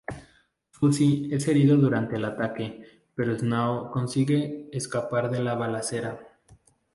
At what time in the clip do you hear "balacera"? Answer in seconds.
5.53-6.19